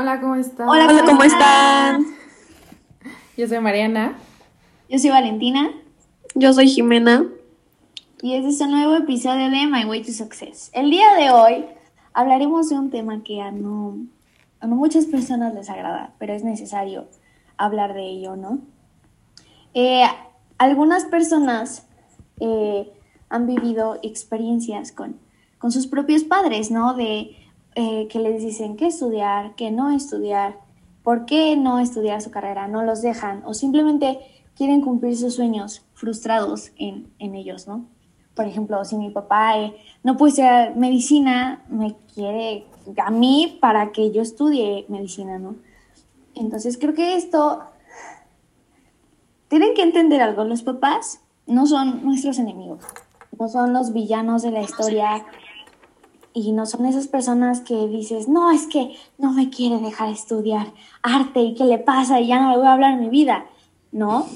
[0.00, 0.68] Hola, ¿cómo están?
[0.68, 2.06] Hola, ¿cómo están?
[3.36, 4.16] Yo soy Mariana.
[4.88, 5.72] Yo soy Valentina.
[6.36, 7.26] Yo soy Jimena.
[8.22, 10.70] Y este es un nuevo episodio de My Way to Success.
[10.72, 11.64] El día de hoy
[12.12, 13.96] hablaremos de un tema que a no,
[14.60, 17.08] a no muchas personas les agrada, pero es necesario
[17.56, 18.60] hablar de ello, ¿no?
[19.74, 20.04] Eh,
[20.58, 21.88] algunas personas
[22.38, 22.88] eh,
[23.30, 25.16] han vivido experiencias con,
[25.58, 26.94] con sus propios padres, ¿no?
[26.94, 27.36] De
[27.80, 30.58] eh, que les dicen qué estudiar, qué no estudiar,
[31.04, 34.18] por qué no estudiar su carrera, no los dejan o simplemente
[34.56, 37.86] quieren cumplir sus sueños frustrados en, en ellos, ¿no?
[38.34, 43.92] Por ejemplo, si mi papá eh, no puede ser medicina, me quiere a mí para
[43.92, 45.54] que yo estudie medicina, ¿no?
[46.34, 47.60] Entonces creo que esto
[49.46, 52.82] tienen que entender algo, los papás no son nuestros enemigos,
[53.38, 55.24] no son los villanos de la historia
[56.34, 60.72] y no son esas personas que dices, no, es que no me quiere dejar estudiar
[61.02, 63.46] arte y qué le pasa y ya no le voy a hablar en mi vida,
[63.92, 64.26] ¿no?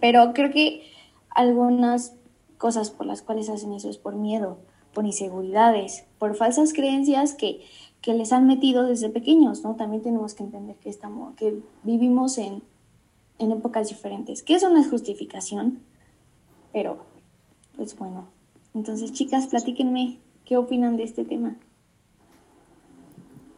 [0.00, 0.82] Pero creo que
[1.30, 2.14] algunas
[2.58, 4.58] cosas por las cuales hacen eso es por miedo,
[4.92, 7.64] por inseguridades, por falsas creencias que,
[8.02, 9.76] que les han metido desde pequeños, ¿no?
[9.76, 12.62] También tenemos que entender que, estamos, que vivimos en,
[13.38, 15.80] en épocas diferentes, que eso no es justificación,
[16.72, 16.98] pero
[17.76, 18.26] pues bueno.
[18.74, 21.56] Entonces, chicas, platíquenme ¿Qué opinan de este tema?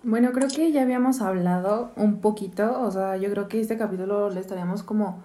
[0.04, 4.30] Bueno, creo que ya habíamos hablado un poquito, o sea, yo creo que este capítulo
[4.30, 5.22] le estaríamos como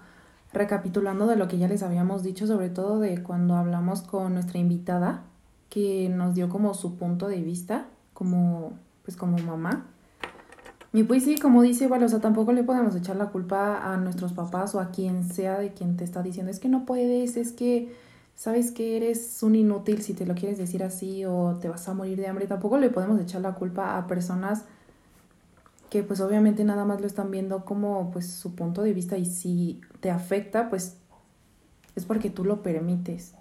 [0.53, 4.59] recapitulando de lo que ya les habíamos dicho, sobre todo de cuando hablamos con nuestra
[4.59, 5.23] invitada,
[5.69, 9.87] que nos dio como su punto de vista, como, pues como mamá.
[10.93, 13.97] Y pues sí, como dice, igual, o sea, tampoco le podemos echar la culpa a
[13.97, 17.35] nuestros papás o a quien sea de quien te está diciendo, es que no puedes,
[17.35, 17.93] es que
[18.37, 21.93] sabes que eres un inútil si te lo quieres decir así o te vas a
[21.93, 22.45] morir de hambre.
[22.45, 24.63] Tampoco le podemos echar la culpa a personas
[25.89, 29.25] que pues obviamente nada más lo están viendo como pues su punto de vista y
[29.25, 30.97] si te afecta pues
[31.95, 33.33] es porque tú lo permites.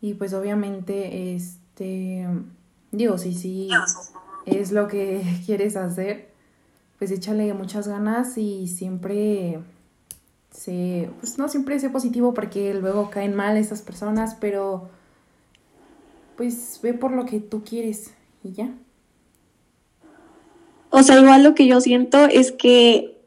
[0.00, 2.26] Y pues obviamente este
[2.90, 3.70] digo, si sí
[4.46, 6.28] es lo que quieres hacer,
[6.98, 9.60] pues échale muchas ganas y siempre
[10.50, 14.88] se, pues no siempre sea positivo porque luego caen mal esas personas, pero
[16.36, 18.70] pues ve por lo que tú quieres y ya.
[20.90, 23.18] O sea, igual lo que yo siento es que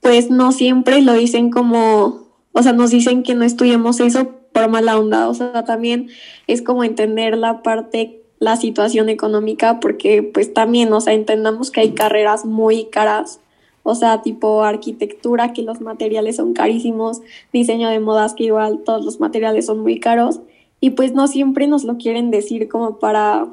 [0.00, 4.68] pues no siempre lo dicen como, o sea, nos dicen que no estudiemos eso por
[4.68, 6.10] mala onda, o sea, también
[6.46, 11.80] es como entender la parte, la situación económica, porque pues también, o sea, entendamos que
[11.80, 13.40] hay carreras muy caras
[13.82, 17.20] o sea, tipo arquitectura, que los materiales son carísimos,
[17.52, 20.40] diseño de modas, que igual todos los materiales son muy caros,
[20.80, 23.46] y pues no siempre nos lo quieren decir como para,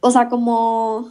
[0.00, 1.08] o sea, como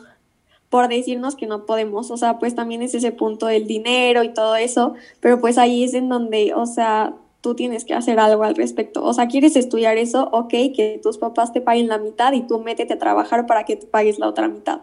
[0.70, 4.34] por decirnos que no podemos, o sea, pues también es ese punto del dinero y
[4.34, 7.14] todo eso, pero pues ahí es en donde, o sea,
[7.46, 9.04] tú tienes que hacer algo al respecto.
[9.04, 12.60] O sea, quieres estudiar eso, ok, que tus papás te paguen la mitad y tú
[12.60, 14.82] métete a trabajar para que te pagues la otra mitad.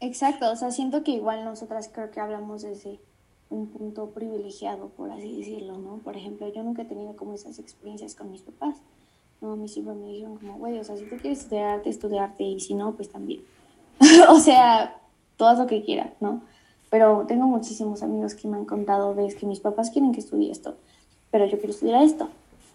[0.00, 3.00] Exacto, o sea, siento que igual nosotras creo que hablamos desde
[3.48, 5.98] un punto privilegiado, por así decirlo, ¿no?
[5.98, 8.76] Por ejemplo, yo nunca he tenido como esas experiencias con mis papás,
[9.40, 9.56] ¿no?
[9.56, 12.74] Mí siempre me dijeron como, güey, o sea, si tú quieres estudiarte, estudiarte, y si
[12.74, 13.42] no, pues también.
[14.28, 15.00] o sea,
[15.36, 16.42] todo lo que quieras, ¿no?
[16.90, 20.50] Pero tengo muchísimos amigos que me han contado, ves, que mis papás quieren que estudie
[20.50, 20.76] esto,
[21.30, 22.28] pero yo quiero estudiar esto.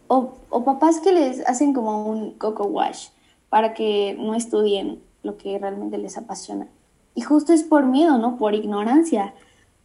[0.07, 3.09] O, o papás que les hacen como un coco wash
[3.49, 6.67] para que no estudien lo que realmente les apasiona.
[7.15, 8.37] Y justo es por miedo, ¿no?
[8.37, 9.33] Por ignorancia,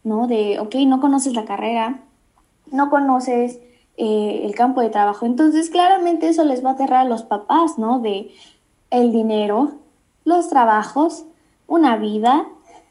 [0.03, 0.27] ¿no?
[0.27, 2.01] De, ok, no conoces la carrera,
[2.71, 3.59] no conoces
[3.97, 5.25] eh, el campo de trabajo.
[5.25, 7.99] Entonces, claramente eso les va a aterrar a los papás, ¿no?
[7.99, 8.31] De
[8.89, 9.71] el dinero,
[10.23, 11.25] los trabajos,
[11.67, 12.45] una vida,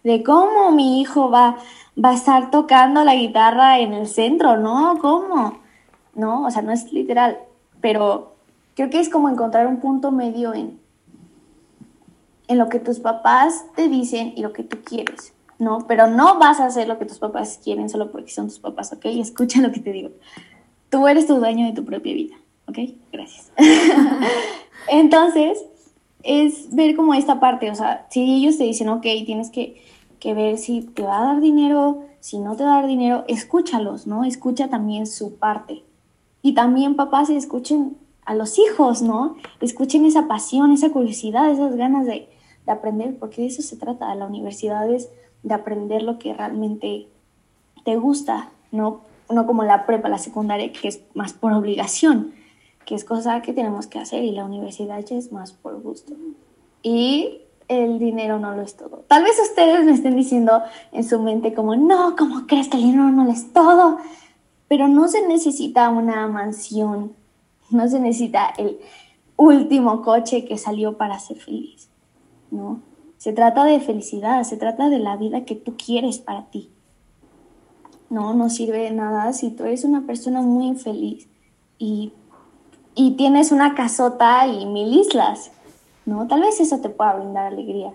[0.04, 1.56] de cómo mi hijo va,
[2.03, 4.98] va a estar tocando la guitarra en el centro, ¿no?
[5.00, 5.59] ¿Cómo?
[6.15, 7.38] No, o sea, no es literal,
[7.80, 8.34] pero
[8.74, 10.78] creo que es como encontrar un punto medio en
[12.48, 15.87] en lo que tus papás te dicen y lo que tú quieres, ¿no?
[15.87, 18.93] Pero no vas a hacer lo que tus papás quieren solo porque son tus papás,
[18.93, 19.04] ¿ok?
[19.07, 20.10] Escucha lo que te digo.
[20.91, 22.37] Tú eres tu dueño de tu propia vida,
[22.69, 22.78] ¿ok?
[23.13, 23.53] Gracias.
[24.89, 25.65] Entonces,
[26.22, 29.83] es ver como esta parte, o sea, si ellos te dicen, ok, tienes que,
[30.21, 33.25] que ver si te va a dar dinero, si no te va a dar dinero,
[33.28, 34.25] escúchalos, ¿no?
[34.25, 35.84] Escucha también su parte.
[36.43, 39.37] Y también papás escuchen a los hijos, ¿no?
[39.60, 42.28] Escuchen esa pasión, esa curiosidad, esas ganas de,
[42.66, 44.15] de aprender, porque de eso se trata.
[44.15, 45.09] La universidad es
[45.42, 47.07] de aprender lo que realmente
[47.84, 52.33] te gusta, no, no como la prepa, la secundaria, que es más por obligación,
[52.84, 56.15] que es cosa que tenemos que hacer, y la universidad ya es más por gusto.
[56.83, 59.04] Y el dinero no lo es todo.
[59.09, 60.62] Tal vez ustedes me estén diciendo
[60.92, 63.98] en su mente como, no, ¿cómo crees que el dinero no lo es todo?
[64.69, 67.12] Pero no se necesita una mansión,
[67.71, 68.78] no se necesita el
[69.36, 71.89] último coche que salió para ser feliz,
[72.51, 72.81] ¿no?
[73.19, 76.71] Se trata de felicidad, se trata de la vida que tú quieres para ti.
[78.10, 81.28] No, no sirve de nada si tú eres una persona muy infeliz
[81.78, 82.13] y,
[82.95, 85.51] y tienes una casota y mil islas,
[86.04, 86.27] ¿no?
[86.28, 87.95] Tal vez eso te pueda brindar alegría,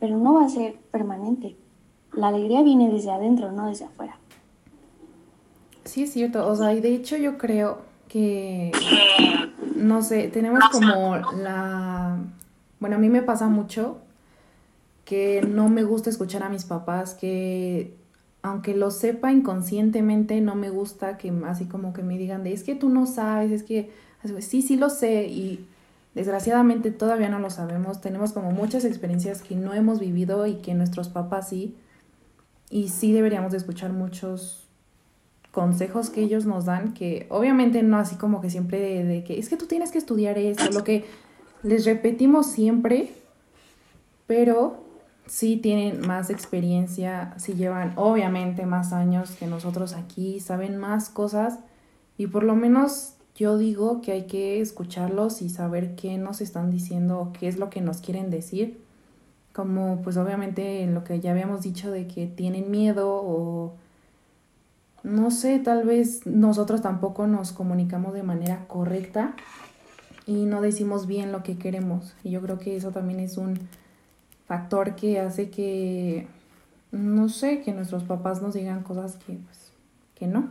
[0.00, 1.56] pero no va a ser permanente.
[2.12, 4.18] La alegría viene desde adentro, no desde afuera.
[5.84, 6.46] Sí, es cierto.
[6.46, 7.78] O sea, y de hecho yo creo
[8.08, 8.72] que,
[9.76, 12.18] no sé, tenemos como la...
[12.82, 13.98] Bueno, a mí me pasa mucho
[15.04, 17.94] que no me gusta escuchar a mis papás, que
[18.42, 22.64] aunque lo sepa inconscientemente, no me gusta que así como que me digan de, es
[22.64, 23.92] que tú no sabes, es que,
[24.40, 25.64] sí, sí lo sé y
[26.16, 30.74] desgraciadamente todavía no lo sabemos, tenemos como muchas experiencias que no hemos vivido y que
[30.74, 31.76] nuestros papás sí,
[32.68, 34.66] y sí deberíamos de escuchar muchos
[35.52, 39.48] consejos que ellos nos dan, que obviamente no así como que siempre de, que es
[39.48, 41.04] que tú tienes que estudiar esto, lo que
[41.62, 43.12] les repetimos siempre,
[44.26, 44.82] pero
[45.26, 51.60] sí tienen más experiencia, sí llevan obviamente más años que nosotros aquí, saben más cosas
[52.18, 56.70] y por lo menos yo digo que hay que escucharlos y saber qué nos están
[56.70, 58.80] diciendo qué es lo que nos quieren decir.
[59.54, 63.74] Como pues obviamente lo que ya habíamos dicho de que tienen miedo o
[65.02, 69.34] no sé, tal vez nosotros tampoco nos comunicamos de manera correcta
[70.26, 72.14] y no decimos bien lo que queremos.
[72.24, 73.58] Y yo creo que eso también es un
[74.46, 76.26] factor que hace que,
[76.90, 79.72] no sé, que nuestros papás nos digan cosas que, pues,
[80.14, 80.50] que no.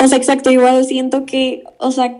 [0.00, 2.18] O sea, exacto, igual siento que, o sea,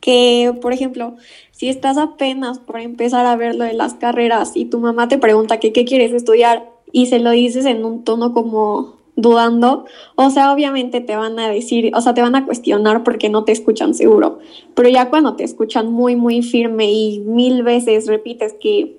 [0.00, 1.16] que, por ejemplo,
[1.52, 5.18] si estás apenas por empezar a ver lo de las carreras y tu mamá te
[5.18, 9.84] pregunta que qué quieres estudiar y se lo dices en un tono como dudando,
[10.16, 13.44] o sea, obviamente te van a decir, o sea, te van a cuestionar porque no
[13.44, 14.38] te escuchan seguro,
[14.74, 18.96] pero ya cuando te escuchan muy, muy firme y mil veces repites que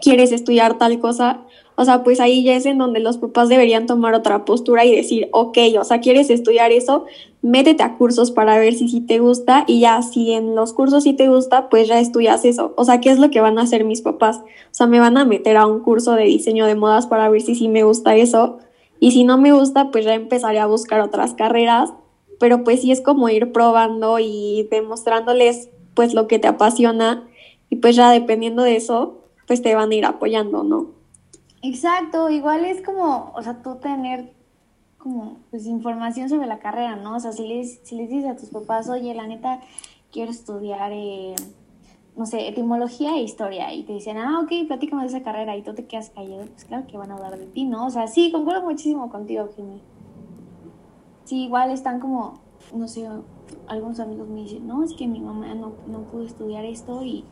[0.00, 1.42] quieres estudiar tal cosa,
[1.76, 4.96] o sea, pues ahí ya es en donde los papás deberían tomar otra postura y
[4.96, 7.04] decir, ok, o sea, quieres estudiar eso,
[7.42, 11.04] métete a cursos para ver si sí te gusta y ya si en los cursos
[11.04, 12.72] sí te gusta, pues ya estudias eso.
[12.76, 14.38] O sea, ¿qué es lo que van a hacer mis papás?
[14.38, 17.42] O sea, me van a meter a un curso de diseño de modas para ver
[17.42, 18.58] si sí me gusta eso
[19.00, 21.92] y si no me gusta, pues ya empezaré a buscar otras carreras,
[22.38, 27.28] pero pues sí es como ir probando y demostrándoles pues lo que te apasiona
[27.70, 30.90] y pues ya dependiendo de eso, pues te van a ir apoyando, ¿no?
[31.62, 34.32] Exacto, igual es como, o sea, tú tener
[34.98, 37.16] como pues información sobre la carrera, ¿no?
[37.16, 39.60] O sea, si les, si les dices a tus papás, oye, la neta,
[40.12, 41.34] quiero estudiar, eh,
[42.16, 45.62] no sé, etimología e historia, y te dicen, ah, ok, platícame de esa carrera, y
[45.62, 47.86] tú te quedas callado, pues claro que van a hablar de ti, ¿no?
[47.86, 49.82] O sea, sí, concuerdo muchísimo contigo, Jimmy.
[51.24, 52.40] Sí, igual están como,
[52.74, 53.08] no sé,
[53.66, 57.24] algunos amigos me dicen, no, es que mi mamá no, no pudo estudiar esto y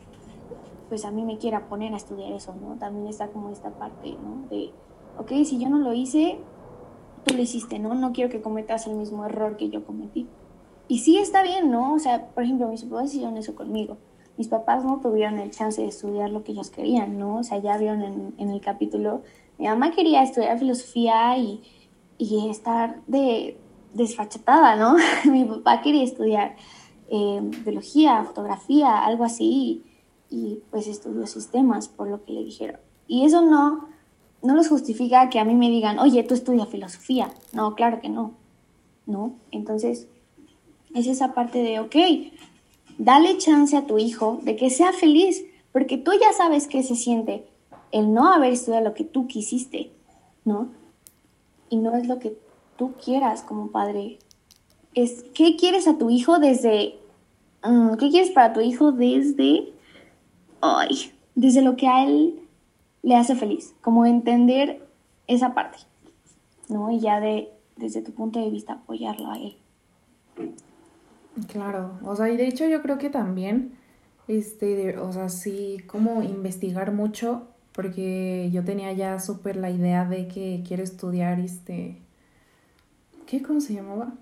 [0.89, 2.75] pues a mí me quiera poner a estudiar eso, ¿no?
[2.75, 4.47] También está como esta parte, ¿no?
[4.49, 4.71] De,
[5.17, 6.37] ok, si yo no lo hice,
[7.25, 7.95] tú lo hiciste, ¿no?
[7.95, 10.27] No quiero que cometas el mismo error que yo cometí.
[10.87, 11.93] Y sí está bien, ¿no?
[11.93, 13.97] O sea, por ejemplo, mis papás hicieron eso conmigo.
[14.37, 17.37] Mis papás no tuvieron el chance de estudiar lo que ellos querían, ¿no?
[17.37, 19.23] O sea, ya vieron en, el capítulo,
[19.57, 21.63] mi mamá quería estudiar filosofía y,
[22.17, 23.57] y estar de
[23.93, 24.97] desfachatada, ¿no?
[25.31, 26.55] Mi papá quería estudiar
[27.09, 29.83] eh, biología, fotografía, algo así
[30.29, 32.79] y pues estudió sistemas por lo que le dijeron.
[33.07, 33.87] Y eso no,
[34.43, 37.31] no los justifica que a mí me digan, oye, tú estudias filosofía.
[37.53, 38.33] No, claro que no.
[39.05, 39.35] ¿No?
[39.51, 40.07] Entonces,
[40.93, 41.95] es esa parte de, ok,
[42.97, 46.95] dale chance a tu hijo de que sea feliz, porque tú ya sabes qué se
[46.95, 47.45] siente
[47.91, 49.91] el no haber estudiado lo que tú quisiste,
[50.43, 50.69] ¿no?
[51.69, 52.37] Y no es lo que
[52.77, 54.19] tú quieras como padre.
[54.93, 56.97] Es, ¿qué quieres a tu hijo desde...
[57.63, 59.73] Mm, ¿Qué quieres para tu hijo desde
[60.65, 62.39] ay, desde lo que a él
[63.03, 64.87] le hace feliz, como entender
[65.27, 65.79] esa parte,
[66.69, 66.91] ¿no?
[66.91, 69.57] Y ya de, desde tu punto de vista, apoyarlo a él.
[71.51, 73.73] Claro, o sea, y de hecho yo creo que también,
[74.27, 80.27] este, o sea, sí, como investigar mucho, porque yo tenía ya súper la idea de
[80.27, 81.97] que quiero estudiar, este,
[83.25, 84.13] ¿qué, cómo se llamaba?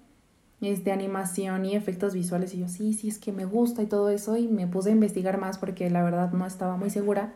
[0.71, 4.09] de animación y efectos visuales y yo sí, sí, es que me gusta y todo
[4.09, 7.33] eso y me puse a investigar más porque la verdad no estaba muy segura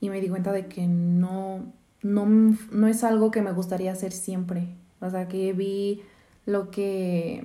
[0.00, 1.72] y me di cuenta de que no,
[2.02, 4.68] no, no es algo que me gustaría hacer siempre.
[5.00, 6.02] O sea, que vi
[6.44, 7.44] lo que...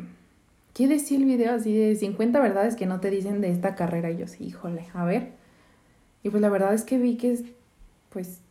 [0.73, 4.11] ¿Qué decía el video así de 50 verdades que no te dicen de esta carrera?
[4.11, 5.33] Y yo sí, híjole, a ver.
[6.23, 7.53] Y pues la verdad es que vi que,
[8.09, 8.41] pues,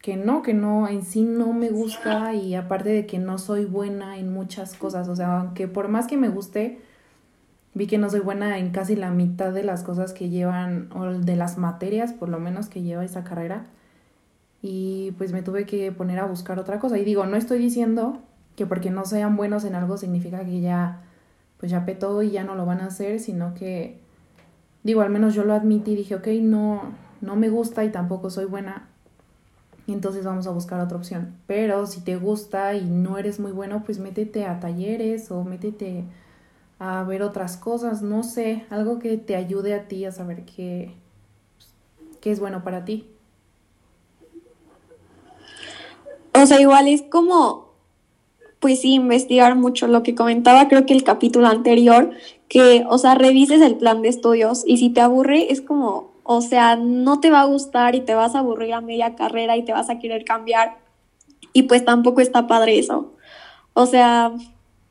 [0.00, 3.64] que no, que no, en sí no me gusta y aparte de que no soy
[3.64, 6.80] buena en muchas cosas, o sea, aunque por más que me guste,
[7.74, 11.04] vi que no soy buena en casi la mitad de las cosas que llevan, o
[11.06, 13.66] de las materias por lo menos que lleva esa carrera.
[14.62, 16.98] Y pues me tuve que poner a buscar otra cosa.
[16.98, 18.22] Y digo, no estoy diciendo
[18.56, 21.02] que porque no sean buenos en algo significa que ya,
[21.58, 23.98] pues ya petó y ya no lo van a hacer, sino que,
[24.82, 28.44] digo, al menos yo lo admití dije, ok, no, no me gusta y tampoco soy
[28.44, 28.88] buena.
[29.86, 31.34] Y entonces vamos a buscar otra opción.
[31.46, 36.04] Pero si te gusta y no eres muy bueno, pues métete a talleres o métete
[36.78, 40.92] a ver otras cosas, no sé, algo que te ayude a ti a saber qué,
[42.20, 43.08] qué es bueno para ti.
[46.34, 47.65] O sea, igual es como,
[48.60, 52.10] pues sí, investigar mucho lo que comentaba, creo que el capítulo anterior,
[52.48, 56.40] que, o sea, revises el plan de estudios y si te aburre, es como, o
[56.40, 59.64] sea, no te va a gustar y te vas a aburrir a media carrera y
[59.64, 60.78] te vas a querer cambiar
[61.52, 63.14] y pues tampoco está padre eso.
[63.72, 64.32] O sea,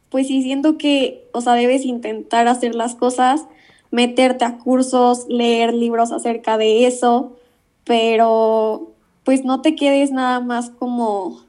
[0.10, 3.46] pues sí siento que, o sea, debes intentar hacer las cosas,
[3.92, 7.36] meterte a cursos, leer libros acerca de eso,
[7.84, 8.92] pero
[9.24, 11.45] pues no te quedes nada más como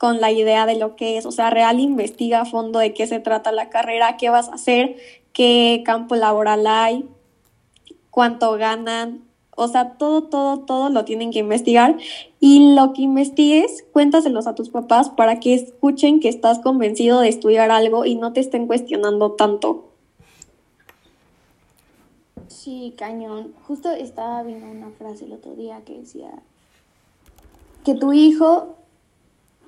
[0.00, 3.06] con la idea de lo que es, o sea, real investiga a fondo de qué
[3.06, 4.96] se trata la carrera, qué vas a hacer,
[5.34, 7.04] qué campo laboral hay,
[8.08, 9.20] cuánto ganan,
[9.54, 11.98] o sea, todo, todo, todo lo tienen que investigar
[12.40, 17.28] y lo que investigues, cuéntaselos a tus papás para que escuchen que estás convencido de
[17.28, 19.90] estudiar algo y no te estén cuestionando tanto.
[22.48, 23.52] Sí, cañón.
[23.68, 26.30] Justo estaba viendo una frase el otro día que decía
[27.84, 28.79] que tu hijo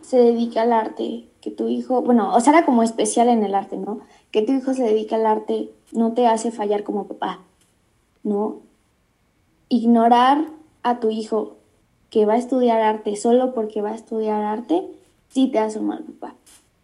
[0.02, 3.54] se dedica al arte, que tu hijo, bueno, o sea, era como especial en el
[3.54, 4.00] arte, ¿no?
[4.30, 7.40] Que tu hijo se dedica al arte no te hace fallar como papá,
[8.22, 8.60] ¿no?
[9.72, 10.48] ignorar
[10.82, 11.56] a tu hijo
[12.10, 14.86] que va a estudiar arte solo porque va a estudiar arte,
[15.30, 16.34] sí te hace mal papá,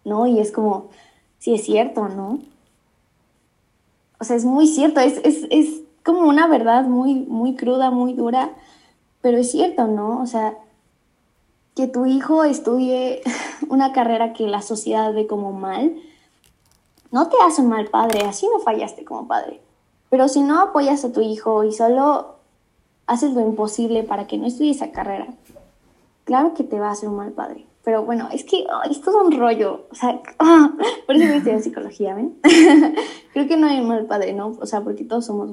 [0.07, 0.27] ¿no?
[0.27, 0.89] Y es como,
[1.39, 2.39] sí es cierto, ¿no?
[4.19, 8.15] O sea, es muy cierto, es, es, es como una verdad muy, muy cruda, muy
[8.15, 8.53] dura,
[9.21, 10.23] pero es cierto, ¿no?
[10.23, 10.57] O sea,
[11.79, 13.23] que tu hijo estudie
[13.69, 15.95] una carrera que la sociedad ve como mal,
[17.13, 19.61] no te hace un mal padre, así no fallaste como padre.
[20.11, 22.35] Pero si no apoyas a tu hijo y solo
[23.07, 25.29] haces lo imposible para que no estudie esa carrera,
[26.25, 27.65] claro que te va a hacer un mal padre.
[27.85, 29.87] Pero bueno, es que esto es un rollo.
[29.93, 30.21] O sea,
[31.07, 32.41] por eso me estudié psicología, ¿ven?
[33.33, 34.57] Creo que no hay un mal padre, ¿no?
[34.61, 35.49] O sea, porque todos somos,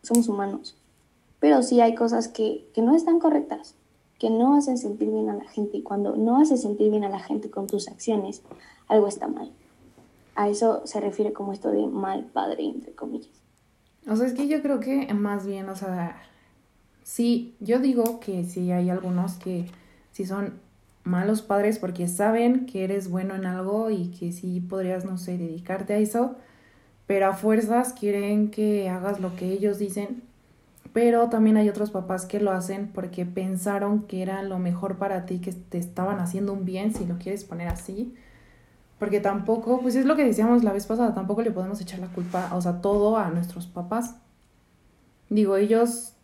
[0.00, 0.74] somos humanos.
[1.38, 3.74] Pero sí hay cosas que, que no están correctas,
[4.18, 5.78] que no hacen sentir bien a la gente.
[5.78, 8.42] Y cuando no haces sentir bien a la gente con tus acciones,
[8.88, 9.50] algo está mal.
[10.34, 13.30] A eso se refiere como esto de mal padre, entre comillas.
[14.08, 16.16] O sea, es que yo creo que más bien, o sea,
[17.06, 19.66] Sí, yo digo que sí hay algunos que
[20.10, 20.54] sí son
[21.04, 25.38] malos padres porque saben que eres bueno en algo y que sí podrías, no sé,
[25.38, 26.34] dedicarte a eso,
[27.06, 30.24] pero a fuerzas quieren que hagas lo que ellos dicen.
[30.96, 35.26] Pero también hay otros papás que lo hacen porque pensaron que era lo mejor para
[35.26, 38.14] ti, que te estaban haciendo un bien, si lo quieres poner así.
[38.98, 42.06] Porque tampoco, pues es lo que decíamos la vez pasada, tampoco le podemos echar la
[42.06, 44.16] culpa, o sea, todo a nuestros papás.
[45.28, 46.14] Digo, ellos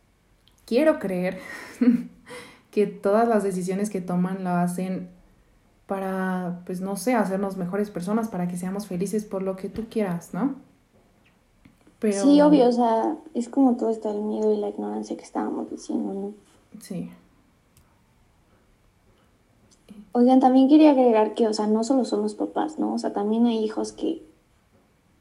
[0.64, 1.38] quiero creer
[2.70, 5.10] que todas las decisiones que toman lo hacen
[5.86, 9.88] para, pues no sé, hacernos mejores personas, para que seamos felices por lo que tú
[9.90, 10.54] quieras, ¿no?
[12.02, 12.20] Pero...
[12.20, 15.70] Sí, obvio, o sea, es como todo esto el miedo y la ignorancia que estábamos
[15.70, 16.32] diciendo, ¿no?
[16.80, 17.08] Sí.
[20.10, 22.92] Oigan, también quería agregar que, o sea, no solo son los papás, ¿no?
[22.92, 24.20] O sea, también hay hijos que,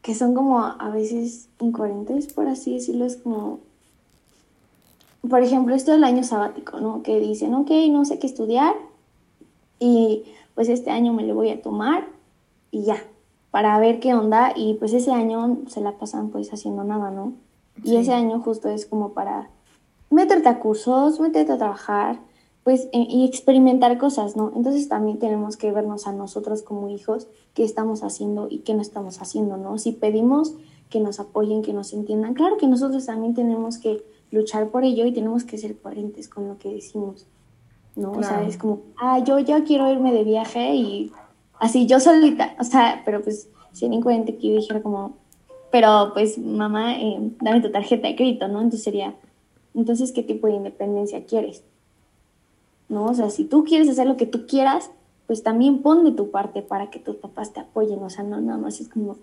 [0.01, 3.59] que son como a veces incoherentes, por así decirlo, es como,
[5.29, 7.03] por ejemplo, esto del año sabático, ¿no?
[7.03, 8.73] Que dicen, ok, no sé qué estudiar
[9.77, 10.23] y
[10.55, 12.07] pues este año me lo voy a tomar
[12.71, 12.97] y ya,
[13.51, 17.33] para ver qué onda y pues ese año se la pasan pues haciendo nada, ¿no?
[17.83, 19.49] Y ese año justo es como para
[20.09, 22.19] meterte a cursos, meterte a trabajar,
[22.63, 24.51] pues e, y experimentar cosas, ¿no?
[24.55, 28.81] Entonces también tenemos que vernos a nosotros como hijos qué estamos haciendo y qué no
[28.81, 29.77] estamos haciendo, ¿no?
[29.77, 30.53] Si pedimos
[30.89, 35.05] que nos apoyen, que nos entiendan, claro que nosotros también tenemos que luchar por ello
[35.05, 37.27] y tenemos que ser coherentes con lo que decimos,
[37.95, 38.11] ¿no?
[38.11, 41.11] O sea, es como, ah, yo ya quiero irme de viaje y
[41.61, 45.15] así yo solita, o sea, pero pues sería incoherente que yo dijera como,
[45.71, 48.59] pero pues mamá, eh, dame tu tarjeta de crédito, ¿no?
[48.59, 49.15] Entonces sería,
[49.75, 51.63] entonces, ¿qué tipo de independencia quieres?
[52.89, 53.05] ¿No?
[53.05, 54.89] O sea, si tú quieres hacer lo que tú quieras,
[55.27, 58.41] pues también pon de tu parte para que tus papás te apoyen, o sea, no
[58.41, 59.17] nada más es como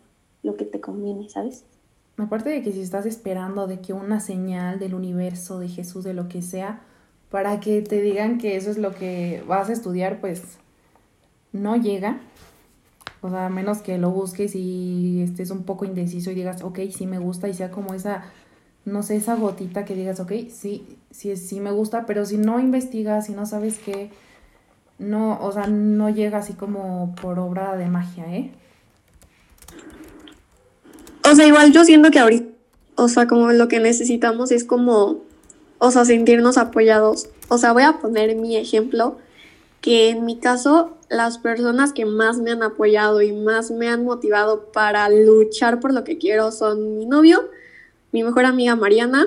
[0.45, 1.64] lo que te conviene, ¿sabes?
[2.16, 6.14] Aparte de que si estás esperando de que una señal del universo, de Jesús, de
[6.14, 6.83] lo que sea,
[7.30, 10.59] para que te digan que eso es lo que vas a estudiar, pues
[11.59, 12.21] no llega.
[13.21, 16.81] O sea, a menos que lo busques y estés un poco indeciso y digas, ok,
[16.95, 18.25] sí me gusta y sea como esa,
[18.85, 22.61] no sé, esa gotita que digas, ok, sí, sí, sí me gusta, pero si no
[22.61, 24.11] investigas, si no sabes qué,
[24.99, 28.53] no, o sea, no llega así como por obra de magia, ¿eh?
[31.31, 32.49] O sea, igual yo siento que ahorita,
[32.95, 35.19] o sea, como lo que necesitamos es como,
[35.79, 37.29] o sea, sentirnos apoyados.
[37.49, 39.19] O sea, voy a poner mi ejemplo,
[39.81, 44.05] que en mi caso, las personas que más me han apoyado y más me han
[44.05, 47.49] motivado para luchar por lo que quiero son mi novio,
[48.12, 49.27] mi mejor amiga Mariana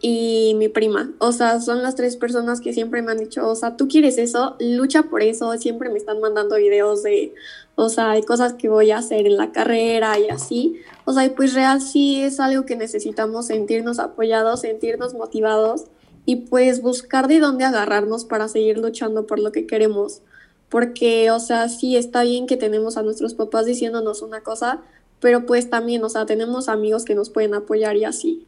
[0.00, 1.10] y mi prima.
[1.18, 4.18] O sea, son las tres personas que siempre me han dicho, o sea, tú quieres
[4.18, 7.34] eso, lucha por eso, siempre me están mandando videos de,
[7.74, 10.80] o sea, hay cosas que voy a hacer en la carrera y así.
[11.04, 15.84] O sea, y pues real sí es algo que necesitamos sentirnos apoyados, sentirnos motivados
[16.26, 20.22] y pues buscar de dónde agarrarnos para seguir luchando por lo que queremos.
[20.68, 24.82] Porque, o sea, sí está bien que tenemos a nuestros papás diciéndonos una cosa,
[25.20, 28.46] pero pues también, o sea, tenemos amigos que nos pueden apoyar y así.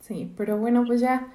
[0.00, 1.32] Sí, pero bueno, pues ya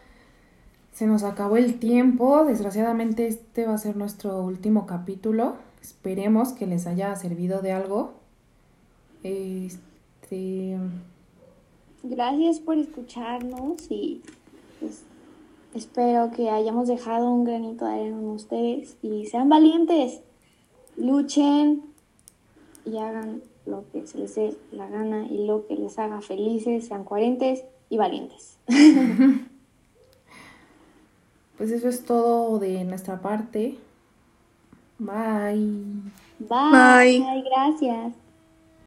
[0.93, 2.45] se nos acabó el tiempo.
[2.45, 5.57] Desgraciadamente este va a ser nuestro último capítulo.
[5.81, 8.13] Esperemos que les haya servido de algo.
[9.23, 10.77] Este...
[12.03, 14.21] Gracias por escucharnos y
[14.79, 15.03] pues,
[15.75, 20.21] espero que hayamos dejado un granito de arena en ustedes y sean valientes,
[20.97, 21.83] luchen
[22.85, 26.87] y hagan lo que se les dé la gana y lo que les haga felices,
[26.87, 28.57] sean coherentes y valientes.
[31.57, 33.77] pues eso es todo de nuestra parte.
[34.97, 36.01] Bye.
[36.39, 37.19] Bye.
[37.19, 37.43] Bye.
[37.43, 38.24] Gracias.